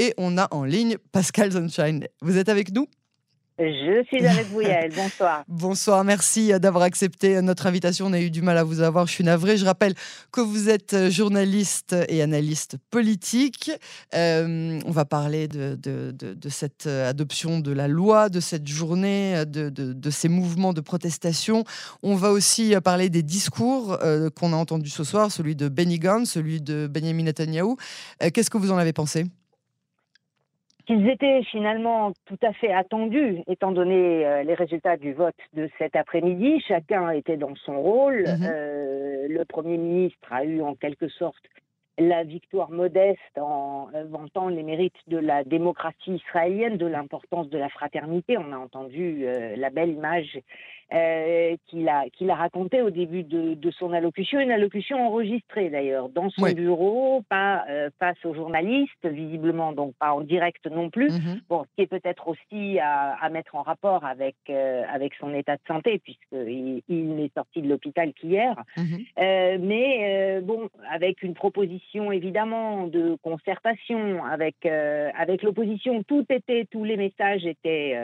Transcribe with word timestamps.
et 0.00 0.14
on 0.16 0.38
a 0.38 0.48
en 0.50 0.64
ligne 0.64 0.96
Pascal 1.12 1.52
Sunshine. 1.52 2.06
Vous 2.22 2.38
êtes 2.38 2.48
avec 2.48 2.72
nous? 2.72 2.88
Je 3.58 4.02
suis 4.06 4.26
avec 4.26 4.46
vous, 4.46 4.62
Yael. 4.62 4.90
Bonsoir. 4.96 5.44
Bonsoir, 5.48 6.02
merci 6.02 6.50
d'avoir 6.58 6.82
accepté 6.82 7.42
notre 7.42 7.66
invitation. 7.66 8.06
On 8.06 8.14
a 8.14 8.20
eu 8.20 8.30
du 8.30 8.40
mal 8.40 8.56
à 8.56 8.64
vous 8.64 8.80
avoir, 8.80 9.06
je 9.06 9.12
suis 9.12 9.24
navrée. 9.24 9.58
Je 9.58 9.66
rappelle 9.66 9.92
que 10.32 10.40
vous 10.40 10.70
êtes 10.70 11.10
journaliste 11.10 11.94
et 12.08 12.22
analyste 12.22 12.78
politique. 12.90 13.70
Euh, 14.14 14.80
on 14.86 14.90
va 14.90 15.04
parler 15.04 15.46
de, 15.46 15.74
de, 15.74 16.10
de, 16.12 16.48
cette 16.48 16.86
adoption 16.86 17.60
de 17.60 17.72
la 17.72 17.86
loi, 17.86 18.30
de 18.30 18.40
cette 18.40 18.66
journée, 18.66 19.44
de, 19.46 20.10
ces 20.10 20.30
mouvements 20.30 20.72
de 20.72 20.80
protestation. 20.80 21.64
On 22.02 22.14
va 22.14 22.30
aussi 22.30 22.74
parler 22.82 23.10
des 23.10 23.22
discours 23.22 23.98
euh, 24.02 24.30
qu'on 24.30 24.54
a 24.54 24.56
entendus 24.56 24.88
ce 24.88 25.04
soir, 25.04 25.30
celui 25.30 25.54
de 25.54 25.68
Benny 25.68 25.98
Gantz, 25.98 26.30
celui 26.30 26.62
de 26.62 26.86
Benjamin 26.90 27.24
Netanyahu. 27.24 27.76
Euh, 28.22 28.30
qu'est-ce 28.32 28.48
que 28.48 28.56
vous 28.56 28.72
en 28.72 28.78
avez 28.78 28.94
pensé? 28.94 29.26
Qu'ils 30.90 31.08
étaient 31.08 31.44
finalement 31.44 32.12
tout 32.26 32.38
à 32.42 32.52
fait 32.52 32.72
attendus, 32.72 33.44
étant 33.46 33.70
donné 33.70 34.26
euh, 34.26 34.42
les 34.42 34.54
résultats 34.54 34.96
du 34.96 35.12
vote 35.12 35.36
de 35.54 35.70
cet 35.78 35.94
après-midi. 35.94 36.60
Chacun 36.66 37.10
était 37.10 37.36
dans 37.36 37.54
son 37.64 37.80
rôle. 37.80 38.24
Mhm. 38.26 38.42
Euh, 38.42 39.28
le 39.28 39.44
Premier 39.44 39.78
ministre 39.78 40.32
a 40.32 40.44
eu 40.44 40.60
en 40.62 40.74
quelque 40.74 41.08
sorte 41.08 41.44
la 42.00 42.24
victoire 42.24 42.70
modeste 42.70 43.38
en 43.38 43.88
vantant 44.08 44.48
les 44.48 44.62
mérites 44.62 44.96
de 45.06 45.18
la 45.18 45.44
démocratie 45.44 46.14
israélienne, 46.14 46.78
de 46.78 46.86
l'importance 46.86 47.48
de 47.50 47.58
la 47.58 47.68
fraternité. 47.68 48.38
On 48.38 48.52
a 48.52 48.56
entendu 48.56 49.26
euh, 49.26 49.54
la 49.56 49.70
belle 49.70 49.90
image 49.90 50.40
euh, 50.92 51.56
qu'il 51.68 51.88
a, 51.88 52.06
qu'il 52.10 52.30
a 52.30 52.34
raconté 52.34 52.82
au 52.82 52.90
début 52.90 53.22
de, 53.22 53.54
de, 53.54 53.70
son 53.70 53.92
allocution, 53.92 54.40
une 54.40 54.50
allocution 54.50 55.06
enregistrée 55.06 55.70
d'ailleurs, 55.70 56.08
dans 56.08 56.30
son 56.30 56.50
bureau, 56.50 57.22
pas 57.28 57.64
euh, 57.70 57.90
face 58.00 58.16
aux 58.24 58.34
journalistes, 58.34 59.06
visiblement, 59.06 59.72
donc 59.72 59.94
pas 60.00 60.12
en 60.12 60.22
direct 60.22 60.66
non 60.66 60.90
plus. 60.90 61.12
Mm-hmm. 61.12 61.40
Bon, 61.48 61.62
ce 61.62 61.76
qui 61.76 61.82
est 61.82 61.86
peut-être 61.86 62.26
aussi 62.26 62.80
à, 62.80 63.12
à, 63.12 63.28
mettre 63.28 63.54
en 63.54 63.62
rapport 63.62 64.04
avec, 64.04 64.34
euh, 64.48 64.82
avec 64.92 65.14
son 65.14 65.32
état 65.32 65.54
de 65.54 65.62
santé, 65.68 66.00
puisqu'il 66.00 66.82
il 66.88 67.14
n'est 67.14 67.30
sorti 67.36 67.62
de 67.62 67.68
l'hôpital 67.68 68.12
qu'hier. 68.12 68.56
Mm-hmm. 68.76 69.58
mais 69.60 70.40
bon, 70.40 70.70
avec 70.90 71.22
une 71.22 71.34
proposition 71.34 71.89
évidemment 72.12 72.86
de 72.86 73.16
concertation 73.22 74.24
avec, 74.24 74.66
avec 74.66 75.42
l'opposition, 75.42 76.02
tout 76.02 76.24
était, 76.30 76.66
tous 76.70 76.84
les 76.84 76.96
messages 76.96 77.44
étaient, 77.46 77.96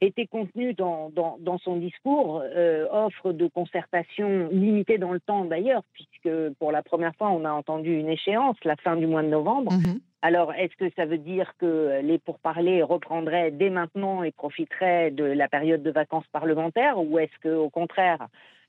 étaient 0.00 0.26
contenus 0.26 0.76
dans, 0.76 1.10
dans, 1.10 1.36
dans 1.40 1.58
son 1.58 1.76
discours. 1.76 2.42
Euh, 2.56 2.86
offre 2.90 3.32
de 3.32 3.46
concertation 3.48 4.48
limitée 4.50 4.98
dans 4.98 5.12
le 5.12 5.20
temps 5.20 5.44
d'ailleurs, 5.44 5.82
puisque 5.92 6.54
pour 6.58 6.72
la 6.72 6.82
première 6.82 7.14
fois, 7.16 7.30
on 7.30 7.44
a 7.44 7.50
entendu 7.50 7.98
une 7.98 8.08
échéance, 8.08 8.56
la 8.64 8.76
fin 8.76 8.96
du 8.96 9.06
mois 9.06 9.22
de 9.22 9.28
novembre. 9.28 9.72
Mhm. 9.72 10.00
Alors, 10.22 10.52
est-ce 10.54 10.74
que 10.76 10.90
ça 10.96 11.04
veut 11.04 11.18
dire 11.18 11.52
que 11.58 12.00
les 12.02 12.18
pourparlers 12.18 12.82
reprendraient 12.82 13.50
dès 13.50 13.70
maintenant 13.70 14.22
et 14.22 14.32
profiteraient 14.32 15.10
de 15.10 15.24
la 15.24 15.48
période 15.48 15.82
de 15.82 15.90
vacances 15.90 16.26
parlementaires, 16.32 16.98
ou 16.98 17.18
est-ce 17.18 17.38
que, 17.40 17.54
au 17.54 17.70
contraire, 17.70 18.26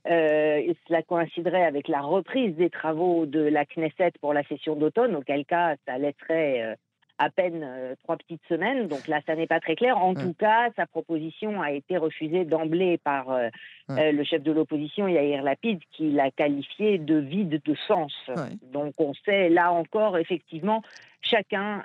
euh, 0.09 0.73
cela 0.87 1.01
coïnciderait 1.03 1.65
avec 1.65 1.87
la 1.87 2.01
reprise 2.01 2.55
des 2.55 2.69
travaux 2.69 3.25
de 3.25 3.39
la 3.39 3.65
Knesset 3.65 4.13
pour 4.21 4.33
la 4.33 4.43
session 4.43 4.75
d'automne, 4.75 5.15
auquel 5.15 5.45
cas 5.45 5.75
ça 5.85 5.97
laisserait 5.97 6.61
euh, 6.63 6.75
à 7.19 7.29
peine 7.29 7.63
euh, 7.63 7.95
trois 8.03 8.17
petites 8.17 8.41
semaines. 8.47 8.87
Donc 8.87 9.07
là, 9.07 9.21
ça 9.25 9.35
n'est 9.35 9.47
pas 9.47 9.59
très 9.59 9.75
clair. 9.75 9.97
En 9.97 10.13
tout 10.13 10.33
cas, 10.33 10.69
sa 10.75 10.85
proposition 10.85 11.61
a 11.61 11.71
été 11.71 11.97
refusée 11.97 12.45
d'emblée 12.45 12.97
par 12.97 13.31
euh, 13.31 13.49
euh, 13.89 14.11
le 14.11 14.23
chef 14.23 14.43
de 14.43 14.51
l'opposition, 14.51 15.07
Yair 15.07 15.43
Lapid, 15.43 15.79
qui 15.91 16.11
l'a 16.11 16.29
qualifié 16.31 16.97
de 16.97 17.15
vide 17.15 17.61
de 17.63 17.75
sens. 17.87 18.13
Donc 18.71 18.93
on 18.97 19.13
sait 19.25 19.49
là 19.49 19.71
encore, 19.71 20.17
effectivement, 20.17 20.83
chacun, 21.21 21.83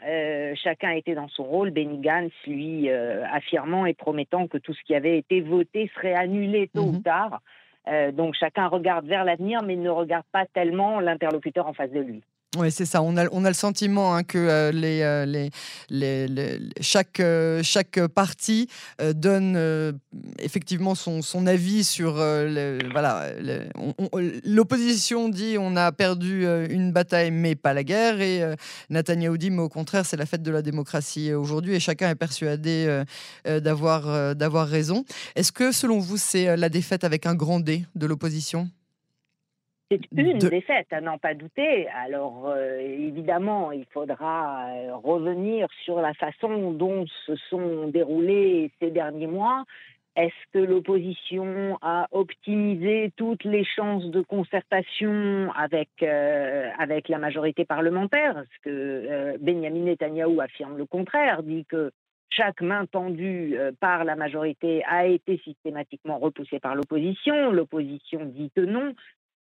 chacun 0.54 0.90
était 0.90 1.14
dans 1.14 1.28
son 1.28 1.44
rôle. 1.44 1.70
Benny 1.70 1.98
Gantz, 1.98 2.32
lui, 2.46 2.90
affirmant 2.90 3.86
et 3.86 3.94
promettant 3.94 4.46
que 4.46 4.58
tout 4.58 4.74
ce 4.74 4.82
qui 4.82 4.94
avait 4.94 5.18
été 5.18 5.40
voté 5.40 5.90
serait 5.94 6.14
annulé 6.14 6.68
tôt 6.74 6.82
ou 6.82 6.92
mhm. 6.92 7.02
tard. 7.02 7.40
Donc 8.12 8.34
chacun 8.34 8.68
regarde 8.68 9.06
vers 9.06 9.24
l'avenir, 9.24 9.62
mais 9.62 9.76
ne 9.76 9.90
regarde 9.90 10.24
pas 10.32 10.46
tellement 10.46 11.00
l'interlocuteur 11.00 11.66
en 11.66 11.72
face 11.72 11.90
de 11.90 12.00
lui. 12.00 12.22
Oui, 12.58 12.70
c'est 12.70 12.84
ça. 12.84 13.00
On 13.00 13.16
a, 13.16 13.24
on 13.32 13.46
a 13.46 13.48
le 13.48 13.54
sentiment 13.54 14.14
hein, 14.14 14.24
que 14.24 14.36
euh, 14.36 14.72
les, 14.72 15.00
euh, 15.00 15.24
les, 15.24 15.48
les, 15.88 16.58
chaque, 16.82 17.18
euh, 17.18 17.62
chaque 17.62 17.98
parti 18.08 18.68
donne 19.14 19.58
effectivement 20.38 20.94
son, 20.94 21.22
son, 21.22 21.46
avis 21.46 21.82
sur. 21.82 22.14
voilà, 22.92 23.30
l'opposition 24.44 25.30
dit 25.30 25.56
on 25.58 25.76
a 25.76 25.90
perdu 25.92 26.46
une 26.68 26.92
bataille 26.92 27.30
mais 27.30 27.54
pas 27.54 27.72
la 27.72 27.84
guerre, 27.84 28.20
et 28.20 28.42
Netanyahu 28.90 29.38
dit 29.38 29.50
mais 29.50 29.62
au 29.62 29.68
contraire 29.68 30.04
c'est 30.04 30.16
la 30.16 30.26
fête 30.26 30.42
de 30.42 30.50
la 30.50 30.62
démocratie 30.62 31.32
aujourd'hui, 31.32 31.74
et 31.74 31.80
chacun 31.80 32.10
est 32.10 32.14
persuadé 32.14 33.02
d'avoir 33.46 34.36
d'avoir 34.36 34.68
raison. 34.68 35.04
Est-ce 35.34 35.52
que 35.52 35.72
selon 35.72 35.98
vous 35.98 36.18
c'est 36.18 36.56
la 36.56 36.68
défaite 36.68 37.04
avec 37.04 37.26
un 37.26 37.34
grand 37.34 37.60
D 37.60 37.86
de 37.94 38.06
l'opposition? 38.06 38.70
C'est 39.92 40.22
une 40.22 40.38
défaite, 40.38 40.86
à 40.90 41.00
n'en 41.00 41.18
pas 41.18 41.34
douter. 41.34 41.88
Alors, 41.88 42.48
euh, 42.48 42.78
évidemment, 42.78 43.72
il 43.72 43.84
faudra 43.92 44.66
euh, 44.68 44.96
revenir 44.96 45.68
sur 45.84 46.00
la 46.00 46.14
façon 46.14 46.72
dont 46.72 47.04
se 47.26 47.36
sont 47.50 47.88
déroulés 47.88 48.70
ces 48.80 48.90
derniers 48.90 49.26
mois. 49.26 49.64
Est-ce 50.14 50.52
que 50.52 50.58
l'opposition 50.58 51.78
a 51.80 52.06
optimisé 52.10 53.12
toutes 53.16 53.44
les 53.44 53.64
chances 53.64 54.04
de 54.06 54.20
concertation 54.20 55.50
avec, 55.56 55.88
euh, 56.02 56.68
avec 56.78 57.08
la 57.08 57.18
majorité 57.18 57.64
parlementaire? 57.64 58.34
Parce 58.34 58.58
que 58.62 59.38
Benjamin 59.38 59.84
Netanyahou 59.84 60.40
affirme 60.40 60.76
le 60.76 60.84
contraire, 60.84 61.42
dit 61.42 61.64
que 61.64 61.92
chaque 62.28 62.60
main 62.60 62.86
tendue 62.86 63.58
par 63.80 64.04
la 64.04 64.16
majorité 64.16 64.82
a 64.84 65.06
été 65.06 65.38
systématiquement 65.44 66.18
repoussée 66.18 66.60
par 66.60 66.74
l'opposition. 66.74 67.50
L'opposition 67.50 68.24
dit 68.24 68.50
que 68.54 68.62
non. 68.62 68.94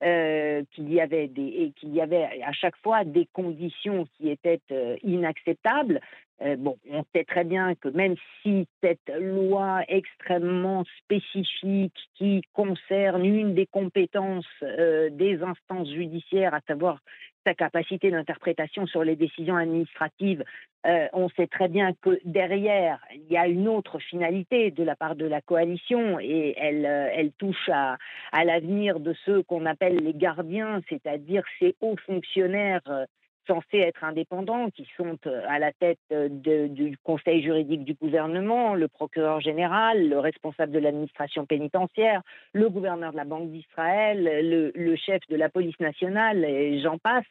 Euh, 0.02 0.62
qu'il 0.72 0.90
y 0.90 0.98
avait 0.98 1.28
des 1.28 1.74
qu'il 1.76 1.94
y 1.94 2.00
avait 2.00 2.42
à 2.42 2.52
chaque 2.52 2.76
fois 2.78 3.04
des 3.04 3.28
conditions 3.34 4.06
qui 4.16 4.30
étaient 4.30 4.62
euh, 4.72 4.96
inacceptables. 5.02 6.00
Euh, 6.40 6.56
bon, 6.56 6.78
on 6.90 7.04
sait 7.14 7.24
très 7.24 7.44
bien 7.44 7.74
que 7.74 7.88
même 7.88 8.14
si 8.40 8.66
cette 8.82 9.12
loi 9.14 9.82
extrêmement 9.88 10.84
spécifique 11.02 11.92
qui 12.14 12.40
concerne 12.54 13.26
une 13.26 13.52
des 13.52 13.66
compétences 13.66 14.46
des 14.62 15.42
instances 15.42 15.90
judiciaires, 15.90 16.54
à 16.54 16.60
savoir 16.66 17.00
sa 17.44 17.54
capacité 17.54 18.10
d'interprétation 18.10 18.86
sur 18.86 19.04
les 19.04 19.16
décisions 19.16 19.56
administratives, 19.56 20.44
euh, 20.86 21.08
on 21.12 21.28
sait 21.30 21.46
très 21.46 21.68
bien 21.68 21.92
que 22.00 22.18
derrière, 22.24 23.00
il 23.14 23.30
y 23.30 23.36
a 23.36 23.46
une 23.46 23.68
autre 23.68 23.98
finalité 23.98 24.70
de 24.70 24.82
la 24.82 24.96
part 24.96 25.14
de 25.14 25.26
la 25.26 25.40
coalition 25.40 26.18
et 26.20 26.54
elle, 26.56 26.86
euh, 26.86 27.28
touche 27.38 27.68
à, 27.70 27.98
à 28.32 28.44
l'avenir 28.44 28.98
de 29.00 29.14
ceux 29.24 29.42
qu'on 29.42 29.66
appelle 29.66 29.96
les 29.96 30.14
gardiens, 30.14 30.80
c'est-à-dire 30.88 31.42
ces 31.58 31.76
hauts 31.80 31.96
fonctionnaires 32.06 32.80
euh, 32.88 33.04
censés 33.46 33.78
être 33.78 34.04
indépendants, 34.04 34.70
qui 34.70 34.86
sont 34.96 35.16
euh, 35.26 35.42
à 35.48 35.58
la 35.58 35.72
tête 35.72 35.98
euh, 36.12 36.28
du 36.28 36.96
conseil 37.02 37.42
juridique 37.42 37.84
du 37.84 37.94
gouvernement, 37.94 38.74
le 38.74 38.88
procureur 38.88 39.40
général, 39.40 40.08
le 40.08 40.18
responsable 40.18 40.72
de 40.72 40.78
l'administration 40.78 41.46
pénitentiaire, 41.46 42.22
le 42.52 42.68
gouverneur 42.68 43.12
de 43.12 43.16
la 43.16 43.24
Banque 43.24 43.50
d'Israël, 43.50 44.72
le, 44.74 44.96
chef 44.96 45.20
de 45.28 45.36
la 45.36 45.48
police 45.48 45.78
nationale, 45.80 46.44
et 46.44 46.80
j'en 46.80 46.98
passe. 46.98 47.24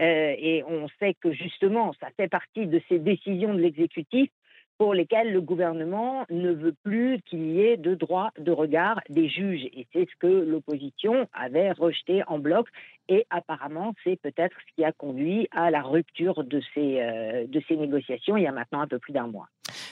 Euh, 0.00 0.34
et 0.38 0.64
on 0.68 0.88
sait 0.98 1.14
que 1.14 1.32
justement, 1.32 1.92
ça 2.00 2.08
fait 2.16 2.28
partie 2.28 2.66
de 2.66 2.80
ces 2.88 2.98
décisions 2.98 3.54
de 3.54 3.60
l'exécutif 3.60 4.30
pour 4.78 4.94
lesquelles 4.94 5.32
le 5.32 5.40
gouvernement 5.40 6.24
ne 6.30 6.50
veut 6.50 6.74
plus 6.82 7.20
qu'il 7.22 7.52
y 7.52 7.60
ait 7.60 7.76
de 7.76 7.94
droit 7.94 8.30
de 8.38 8.50
regard 8.50 9.00
des 9.08 9.28
juges. 9.28 9.64
Et 9.72 9.86
c'est 9.92 10.08
ce 10.10 10.16
que 10.18 10.26
l'opposition 10.26 11.28
avait 11.32 11.72
rejeté 11.72 12.22
en 12.26 12.38
bloc 12.38 12.68
et 13.08 13.26
apparemment, 13.30 13.92
c'est 14.02 14.16
peut-être 14.20 14.56
ce 14.66 14.74
qui 14.74 14.84
a 14.84 14.92
conduit 14.92 15.46
à 15.50 15.70
la 15.70 15.82
rupture 15.82 16.42
de 16.42 16.62
ces, 16.74 17.00
euh, 17.00 17.46
de 17.46 17.62
ces 17.68 17.76
négociations 17.76 18.36
il 18.36 18.44
y 18.44 18.46
a 18.46 18.52
maintenant 18.52 18.80
un 18.80 18.86
peu 18.86 18.98
plus 18.98 19.12
d'un 19.12 19.26
mois. 19.26 19.48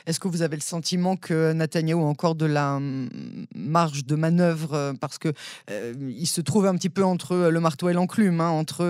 Est-ce 0.06 0.18
que 0.18 0.28
vous 0.28 0.42
avez 0.42 0.56
le 0.56 0.62
sentiment 0.62 1.16
que 1.16 1.52
Netanyahu 1.52 2.00
a 2.00 2.04
encore 2.04 2.34
de 2.34 2.46
la 2.46 2.80
marge 3.54 4.04
de 4.06 4.16
manœuvre 4.16 4.74
euh, 4.74 4.92
parce 4.98 5.18
que 5.18 5.28
euh, 5.70 5.92
il 5.98 6.26
se 6.26 6.40
trouve 6.40 6.66
un 6.66 6.74
petit 6.74 6.88
peu 6.88 7.04
entre 7.04 7.48
le 7.50 7.60
marteau 7.60 7.88
et 7.90 7.92
l'enclume, 7.92 8.40
hein, 8.40 8.48
entre 8.48 8.84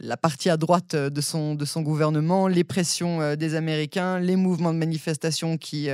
la 0.00 0.16
partie 0.16 0.50
à 0.50 0.56
droite 0.56 0.94
de 0.94 1.20
son, 1.20 1.54
de 1.54 1.64
son 1.64 1.82
gouvernement, 1.82 2.46
les 2.46 2.64
pressions 2.64 3.34
des 3.34 3.54
Américains, 3.54 4.20
les 4.20 4.36
mouvements 4.36 4.72
de 4.72 4.78
manifestation 4.78 5.58
qui 5.58 5.88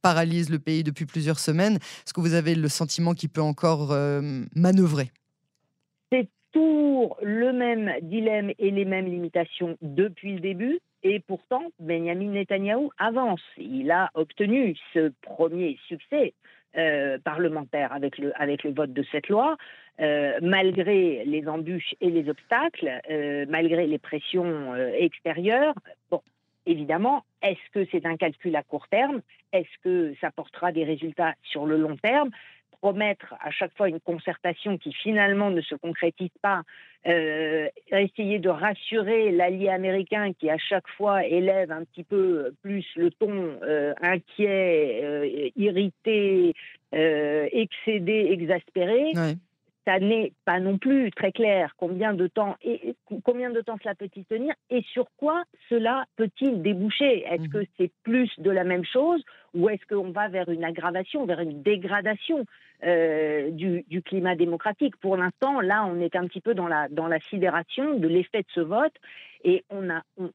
paralysent 0.00 0.50
le 0.50 0.58
pays 0.58 0.84
depuis 0.84 1.06
plusieurs 1.06 1.38
semaines. 1.38 1.76
Est-ce 1.76 2.12
que 2.12 2.20
vous 2.20 2.34
avez 2.34 2.54
le 2.54 2.68
sentiment 2.68 3.14
qu'il 3.14 3.28
peut 3.28 3.42
encore 3.42 3.96
manœuvrer? 4.54 5.10
Toujours 6.52 7.16
le 7.22 7.52
même 7.52 7.92
dilemme 8.02 8.52
et 8.58 8.70
les 8.70 8.84
mêmes 8.84 9.06
limitations 9.06 9.76
depuis 9.82 10.34
le 10.34 10.40
début. 10.40 10.78
Et 11.02 11.20
pourtant, 11.20 11.64
Benjamin 11.80 12.30
Netanyahou 12.30 12.90
avance. 12.98 13.42
Il 13.58 13.90
a 13.90 14.10
obtenu 14.14 14.76
ce 14.94 15.12
premier 15.22 15.78
succès 15.88 16.34
euh, 16.76 17.18
parlementaire 17.18 17.92
avec 17.92 18.16
le, 18.18 18.32
avec 18.40 18.64
le 18.64 18.72
vote 18.72 18.92
de 18.92 19.04
cette 19.10 19.28
loi, 19.28 19.56
euh, 20.00 20.38
malgré 20.40 21.22
les 21.26 21.46
embûches 21.46 21.94
et 22.00 22.08
les 22.08 22.30
obstacles, 22.30 23.00
euh, 23.10 23.44
malgré 23.48 23.86
les 23.86 23.98
pressions 23.98 24.74
extérieures. 24.94 25.74
Bon, 26.10 26.22
évidemment, 26.64 27.24
est-ce 27.42 27.70
que 27.72 27.86
c'est 27.90 28.06
un 28.06 28.16
calcul 28.16 28.54
à 28.56 28.62
court 28.62 28.88
terme? 28.88 29.20
Est-ce 29.52 29.82
que 29.82 30.14
ça 30.20 30.30
portera 30.30 30.72
des 30.72 30.84
résultats 30.84 31.34
sur 31.42 31.66
le 31.66 31.76
long 31.76 31.96
terme? 31.96 32.30
Promettre 32.82 33.34
à 33.40 33.52
chaque 33.52 33.74
fois 33.76 33.88
une 33.88 34.00
concertation 34.00 34.76
qui 34.76 34.92
finalement 34.92 35.50
ne 35.50 35.60
se 35.60 35.76
concrétise 35.76 36.36
pas, 36.42 36.62
euh, 37.06 37.68
essayer 37.92 38.40
de 38.40 38.48
rassurer 38.48 39.30
l'allié 39.30 39.68
américain 39.68 40.32
qui 40.32 40.50
à 40.50 40.58
chaque 40.58 40.88
fois 40.96 41.24
élève 41.24 41.70
un 41.70 41.84
petit 41.84 42.02
peu 42.02 42.52
plus 42.60 42.84
le 42.96 43.12
ton 43.12 43.56
euh, 43.62 43.94
inquiet, 44.02 45.00
euh, 45.04 45.48
irrité, 45.56 46.54
excédé, 46.92 48.28
exaspéré 48.32 49.12
ça 49.84 49.98
n'est 49.98 50.32
pas 50.44 50.60
non 50.60 50.78
plus 50.78 51.10
très 51.10 51.32
clair 51.32 51.74
combien 51.76 52.14
de 52.14 52.26
temps 52.26 52.56
et 52.62 52.94
combien 53.24 53.50
de 53.50 53.60
temps 53.60 53.76
cela 53.82 53.94
peut-il 53.94 54.24
tenir 54.24 54.54
et 54.70 54.82
sur 54.92 55.06
quoi 55.16 55.42
cela 55.68 56.04
peut-il 56.16 56.62
déboucher. 56.62 57.24
Est-ce 57.24 57.42
mmh 57.42 57.48
que 57.48 57.64
c'est 57.76 57.92
plus 58.02 58.30
de 58.38 58.50
la 58.50 58.64
même 58.64 58.84
chose 58.84 59.22
ou 59.54 59.68
est-ce 59.68 59.84
qu'on 59.86 60.10
va 60.10 60.28
vers 60.28 60.48
une 60.48 60.64
aggravation, 60.64 61.26
vers 61.26 61.40
une 61.40 61.62
dégradation 61.62 62.44
euh, 62.84 63.50
du, 63.50 64.02
climat 64.02 64.36
démocratique? 64.36 64.96
Pour 64.96 65.16
l'instant, 65.16 65.60
là, 65.60 65.84
on 65.84 66.00
est 66.00 66.16
un 66.16 66.26
petit 66.26 66.40
peu 66.40 66.54
dans 66.54 66.68
la 66.68 66.88
dans 66.88 67.08
la 67.08 67.20
sidération 67.20 67.98
de 67.98 68.08
l'effet 68.08 68.42
de 68.42 68.52
ce 68.54 68.60
vote 68.60 68.94
et 69.44 69.64
on 69.70 69.88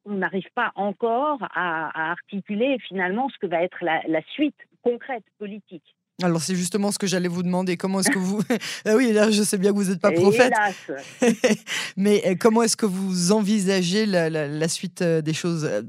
n'arrive 0.05 0.49
pas 0.53 0.71
encore 0.75 1.39
à, 1.53 2.11
articuler 2.11 2.77
finalement 2.79 3.29
ce 3.29 3.37
que 3.39 3.47
va 3.47 3.63
être 3.63 3.83
la 3.83 4.21
suite 4.33 4.57
concrète 4.83 5.25
politique. 5.39 5.96
Alors 6.23 6.41
c'est 6.41 6.55
justement 6.55 6.91
ce 6.91 6.97
que 6.97 7.05
j'allais 7.05 7.27
vous 7.27 7.43
demander. 7.43 7.77
Comment 7.77 7.99
est-ce 7.99 8.09
que 8.09 8.17
vous... 8.17 8.41
ah 8.85 8.95
oui, 8.95 9.13
là 9.13 9.29
je 9.29 9.43
sais 9.43 9.59
bien 9.59 9.71
que 9.71 9.75
vous 9.75 9.91
n'êtes 9.91 9.99
pas 9.99 10.11
prophète. 10.11 10.51
Mais 11.97 12.23
euh, 12.25 12.35
comment 12.39 12.63
est-ce 12.63 12.75
que 12.75 12.87
vous 12.87 13.31
envisagez 13.31 14.07
la, 14.07 14.67
suite 14.67 15.03
euh, 15.03 15.21
des 15.21 15.33
choses 15.33 15.65
euh, 15.65 15.83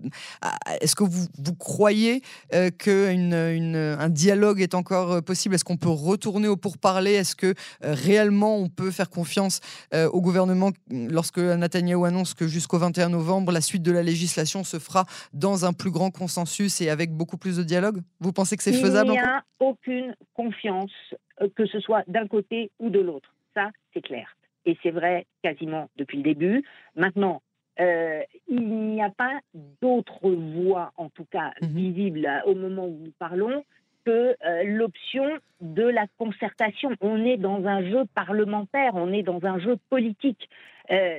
Est-ce 0.83 0.95
que 0.95 1.05
vous, 1.05 1.27
vous 1.39 1.55
croyez 1.55 2.23
qu'un 2.51 4.09
dialogue 4.11 4.61
est 4.61 4.75
encore 4.75 5.23
possible? 5.23 5.55
Est-ce 5.55 5.65
qu'on 5.65 5.79
peut 5.79 5.89
retourner 5.89 6.49
au 6.49 6.59
pourparler 6.59 7.13
Est-ce 7.13 7.35
que 7.35 7.55
réellement 7.81 8.59
on 8.59 8.69
peut 8.69 8.91
faire 8.91 9.09
confiance 9.09 9.61
au 9.95 10.21
gouvernement 10.21 10.73
lorsque 10.91 11.39
Netanyahu 11.39 12.05
annonce 12.05 12.35
que 12.35 12.47
jusqu'au 12.47 12.77
21 12.77 13.09
novembre, 13.09 13.51
la 13.51 13.63
suite 13.63 13.83
de 13.83 13.93
la 13.93 14.03
législation 14.03 14.63
se 14.63 14.79
fera 14.79 15.07
dans 15.33 15.65
un 15.65 15.73
plus 15.73 15.91
grand 15.91 16.11
consensus 16.11 16.83
et 16.83 16.91
avec 16.91 17.13
beaucoup 17.13 17.39
plus 17.39 17.57
de 17.57 17.63
dialogue? 17.63 18.03
Vous 18.21 18.33
pensez 18.33 18.59
que 18.59 18.63
c'est 18.63 18.75
faisable 18.75 19.09
Il 19.09 19.13
n'y 19.13 19.19
a 19.19 19.43
aucune 19.61 20.15
confiance, 20.35 20.93
euh, 21.41 21.49
que 21.55 21.67
ce 21.67 21.81
soit 21.81 22.05
d'un 22.07 22.27
côté 22.27 22.71
ou 22.79 22.91
de 22.91 23.01
l'autre. 23.01 23.35
Ça, 23.55 23.71
c'est 23.93 24.03
clair. 24.03 24.37
Et 24.67 24.77
c'est 24.83 24.91
vrai 24.91 25.27
quasiment 25.43 25.89
depuis 25.97 26.19
le 26.19 26.23
début. 26.23 26.65
Maintenant, 26.95 27.43
euh, 27.81 28.23
il 28.49 28.69
n'y 28.69 29.03
a 29.03 29.11
pas 29.11 29.41
d'autre 29.81 30.31
voie, 30.31 30.93
en 30.97 31.09
tout 31.09 31.27
cas 31.31 31.53
mhm. 31.63 31.69
visible 31.69 32.27
euh, 32.27 32.51
au 32.51 32.55
moment 32.55 32.87
où 32.87 32.99
nous 33.05 33.13
parlons, 33.19 33.65
que 34.05 34.35
l'option 34.65 35.27
de 35.61 35.83
la 35.83 36.07
concertation. 36.17 36.91
On 37.03 37.23
est 37.27 37.37
dans 37.37 37.67
un 37.67 37.83
jeu 37.83 38.05
parlementaire, 38.15 38.93
on 38.95 39.13
est 39.13 39.23
dans 39.23 39.45
un 39.45 39.59
jeu 39.59 39.77
politique. 39.91 40.49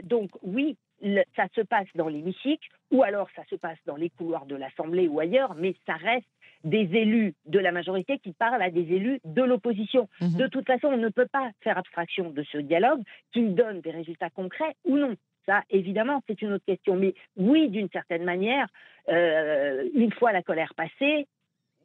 donc 0.05 0.31
oui, 0.41 0.75
ça 1.35 1.47
se 1.55 1.61
passe 1.61 1.87
dans 1.95 2.07
l'hémicycle, 2.07 2.69
ou 2.91 3.03
alors 3.03 3.29
ça 3.35 3.43
se 3.49 3.55
passe 3.55 3.77
dans 3.85 3.95
les 3.95 4.09
couloirs 4.09 4.45
de 4.45 4.55
l'Assemblée 4.55 5.07
ou 5.07 5.19
ailleurs, 5.19 5.55
mais 5.55 5.75
ça 5.85 5.95
reste 5.95 6.27
des 6.63 6.89
élus 6.93 7.35
de 7.45 7.59
la 7.59 7.71
majorité 7.71 8.19
qui 8.19 8.33
parlent 8.33 8.61
à 8.61 8.69
des 8.69 8.81
élus 8.93 9.19
de 9.23 9.43
l'opposition. 9.43 10.09
Mhm. 10.21 10.37
De 10.37 10.47
toute 10.47 10.67
façon, 10.67 10.87
on 10.87 10.97
ne 10.97 11.09
peut 11.09 11.27
pas 11.31 11.51
faire 11.61 11.77
abstraction 11.77 12.31
de 12.31 12.43
ce 12.43 12.57
dialogue, 12.57 13.01
qu'il 13.31 13.55
donne 13.55 13.81
des 13.81 13.91
résultats 13.91 14.29
concrets 14.29 14.75
ou 14.85 14.97
non. 14.97 15.15
Ça, 15.45 15.63
évidemment, 15.69 16.21
c'est 16.27 16.41
une 16.41 16.53
autre 16.53 16.65
question. 16.65 16.95
Mais 16.95 17.13
oui, 17.37 17.69
d'une 17.69 17.89
certaine 17.89 18.23
manière, 18.23 18.67
euh, 19.07 19.87
une 19.95 20.11
fois 20.11 20.31
la 20.31 20.43
colère 20.43 20.73
passée, 20.75 21.27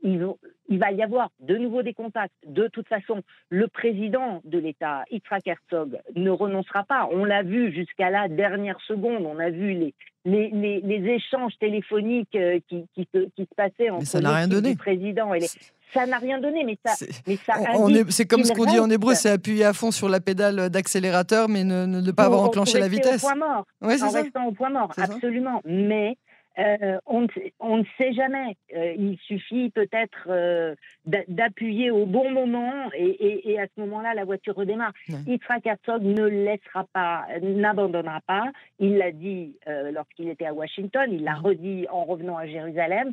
il, 0.04 0.78
va 0.78 0.92
y 0.92 1.02
avoir 1.02 1.30
de 1.40 1.56
nouveau 1.56 1.82
des 1.82 1.94
contacts. 1.94 2.34
De 2.46 2.68
toute 2.68 2.86
façon, 2.88 3.22
le 3.48 3.68
président 3.68 4.42
de 4.44 4.58
l'État, 4.58 5.04
Yitzhak 5.10 5.46
Herzog, 5.46 5.98
ne 6.14 6.30
renoncera 6.30 6.84
pas. 6.84 7.08
On 7.10 7.24
l'a 7.24 7.42
vu 7.42 7.72
jusqu'à 7.72 8.10
la 8.10 8.28
dernière 8.28 8.78
seconde. 8.86 9.24
On 9.24 9.38
a 9.38 9.50
vu 9.50 9.72
les, 9.72 9.94
les, 10.24 11.10
échanges 11.10 11.54
téléphoniques 11.58 12.36
euh, 12.36 12.60
qui, 12.68 12.86
qui, 12.94 13.08
se, 13.14 13.28
qui 13.30 13.42
se 13.42 13.54
passaient 13.56 13.90
entre 13.90 14.04
le 14.20 14.76
président 14.76 15.34
et 15.34 15.40
les 15.40 15.48
ça 15.94 16.06
n'a 16.06 16.18
rien 16.18 16.40
donné, 16.40 16.64
mais 16.64 16.76
ça, 16.84 16.94
c'est 16.96 18.26
comme 18.26 18.42
ce 18.42 18.52
qu'on 18.52 18.64
dit 18.64 18.80
en 18.80 18.90
hébreu, 18.90 19.14
c'est 19.14 19.30
appuyer 19.30 19.64
à 19.64 19.72
fond 19.72 19.92
sur 19.92 20.08
la 20.08 20.18
pédale 20.18 20.68
d'accélérateur, 20.68 21.48
mais 21.48 21.62
ne, 21.62 21.86
ne, 21.86 22.10
pas 22.10 22.24
avoir 22.24 22.42
enclenché 22.42 22.80
la 22.80 22.88
vitesse. 22.88 23.22
Au 23.22 23.28
point 23.28 23.36
mort. 23.36 23.64
Ouais, 23.80 24.02
en 24.02 24.10
restant 24.10 24.46
au 24.46 24.52
point 24.52 24.70
mort, 24.70 24.90
absolument. 24.96 25.62
Mais 25.64 26.16
euh, 26.58 26.98
on, 27.06 27.22
ne 27.22 27.84
sait 27.98 28.12
jamais. 28.12 28.56
Euh, 28.74 28.94
il 28.96 29.18
suffit 29.26 29.70
peut-être 29.70 30.26
euh, 30.28 30.74
d'appuyer 31.04 31.90
au 31.90 32.06
bon 32.06 32.30
moment 32.30 32.90
et, 32.94 33.58
à 33.58 33.66
ce 33.66 33.80
moment-là, 33.80 34.14
la 34.14 34.24
voiture 34.24 34.54
redémarre. 34.54 34.92
Ouais. 35.08 35.38
Herzog 35.64 36.02
ne 36.02 36.24
laissera 36.24 36.84
pas, 36.92 37.26
n'abandonnera 37.42 38.20
pas. 38.26 38.50
Il 38.78 38.96
l'a 38.96 39.12
dit 39.12 39.56
lorsqu'il 39.92 40.28
était 40.28 40.46
à 40.46 40.54
Washington, 40.54 41.08
il 41.10 41.24
l'a 41.24 41.34
redit 41.34 41.86
en 41.90 42.04
revenant 42.04 42.36
à 42.36 42.46
Jérusalem 42.46 43.12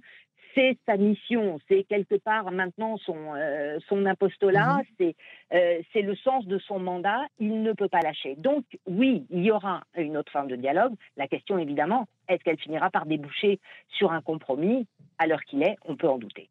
c'est 0.55 0.77
sa 0.85 0.97
mission, 0.97 1.59
c'est 1.67 1.83
quelque 1.83 2.15
part 2.15 2.51
maintenant 2.51 2.97
son, 2.97 3.17
euh, 3.35 3.79
son 3.87 4.05
apostolat, 4.05 4.81
mhm. 4.99 5.13
euh, 5.53 5.81
c'est 5.93 6.01
le 6.01 6.15
sens 6.15 6.45
de 6.45 6.57
son 6.59 6.79
mandat, 6.79 7.25
il 7.39 7.61
ne 7.61 7.73
peut 7.73 7.87
pas 7.87 8.01
lâcher. 8.01 8.35
Donc 8.37 8.65
oui, 8.87 9.25
il 9.29 9.43
y 9.43 9.51
aura 9.51 9.83
une 9.95 10.17
autre 10.17 10.31
forme 10.31 10.47
de 10.47 10.55
dialogue. 10.55 10.93
La 11.17 11.27
question 11.27 11.57
évidemment, 11.57 12.07
est-ce 12.27 12.43
qu'elle 12.43 12.59
finira 12.59 12.89
par 12.89 13.05
déboucher 13.05 13.59
sur 13.89 14.11
un 14.11 14.21
compromis? 14.21 14.87
À 15.19 15.27
l'heure 15.27 15.43
qu'il 15.43 15.61
est, 15.61 15.77
on 15.85 15.95
peut 15.95 16.09
en 16.09 16.17
douter. 16.17 16.49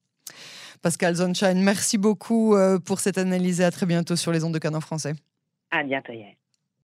Pascal 0.83 1.15
Zonshine, 1.15 1.63
merci 1.63 1.99
beaucoup 1.99 2.55
euh, 2.55 2.79
pour 2.79 3.01
cette 3.01 3.19
analyse 3.19 3.61
et 3.61 3.65
à 3.65 3.71
très 3.71 3.87
bientôt 3.87 4.17
sur 4.17 4.33
les 4.33 4.45
ondes 4.45 4.55
de 4.55 4.59
Canon 4.59 4.81
français. 4.81 5.15
À 5.71 5.83
bientôt, 5.83 6.13
Yael. 6.13 6.40